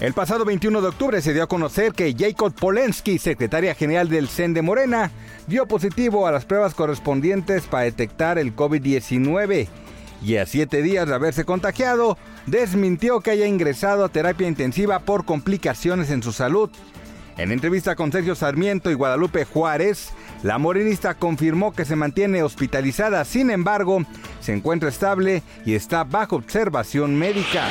[0.00, 4.28] El pasado 21 de octubre se dio a conocer que Jacob Polensky, secretaria general del
[4.28, 5.10] CEN de Morena,
[5.46, 9.68] dio positivo a las pruebas correspondientes para detectar el COVID-19
[10.22, 15.26] y a siete días de haberse contagiado, desmintió que haya ingresado a terapia intensiva por
[15.26, 16.70] complicaciones en su salud.
[17.36, 23.22] En entrevista con Sergio Sarmiento y Guadalupe Juárez, la morenista confirmó que se mantiene hospitalizada,
[23.26, 24.06] sin embargo,
[24.40, 27.68] se encuentra estable y está bajo observación médica.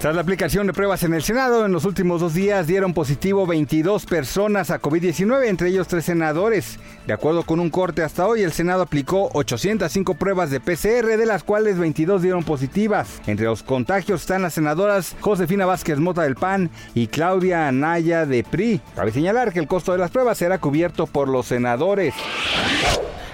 [0.00, 3.46] Tras la aplicación de pruebas en el Senado, en los últimos dos días dieron positivo
[3.46, 6.78] 22 personas a COVID-19, entre ellos tres senadores.
[7.06, 11.26] De acuerdo con un corte hasta hoy, el Senado aplicó 805 pruebas de PCR, de
[11.26, 13.20] las cuales 22 dieron positivas.
[13.26, 18.42] Entre los contagios están las senadoras Josefina Vázquez Mota del PAN y Claudia Anaya de
[18.42, 18.80] PRI.
[18.96, 22.14] Cabe señalar que el costo de las pruebas será cubierto por los senadores.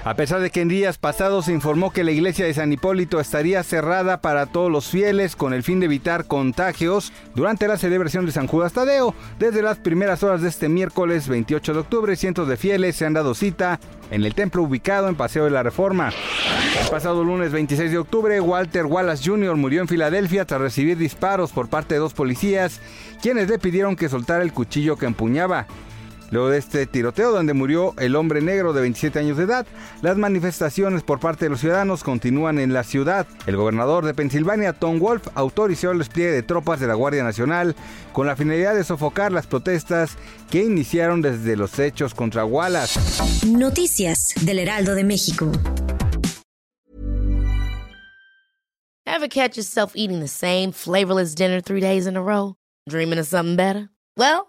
[0.07, 3.19] A pesar de que en días pasados se informó que la iglesia de San Hipólito
[3.19, 8.25] estaría cerrada para todos los fieles con el fin de evitar contagios durante la celebración
[8.25, 12.47] de San Judas Tadeo, desde las primeras horas de este miércoles 28 de octubre, cientos
[12.47, 13.81] de fieles se han dado cita
[14.13, 16.13] en el templo ubicado en Paseo de la Reforma.
[16.81, 19.57] El pasado lunes 26 de octubre, Walter Wallace Jr.
[19.57, 22.81] murió en Filadelfia tras recibir disparos por parte de dos policías,
[23.21, 25.67] quienes le pidieron que soltara el cuchillo que empuñaba.
[26.31, 29.67] Luego de este tiroteo donde murió el hombre negro de 27 años de edad,
[30.03, 33.27] las manifestaciones por parte de los ciudadanos continúan en la ciudad.
[33.47, 37.77] El gobernador de Pensilvania, Tom Wolf, autorizó el despliegue de tropas de la Guardia Nacional
[38.13, 40.17] con la finalidad de sofocar las protestas
[40.51, 42.99] que iniciaron desde los hechos contra Wallace.
[43.47, 45.53] Noticias del Heraldo de México.
[49.07, 52.57] Ever catch yourself eating the same flavorless dinner three days in a row?
[52.89, 53.89] Dreaming of something better?
[54.17, 54.49] Well,